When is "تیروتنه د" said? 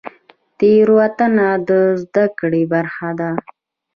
0.57-1.69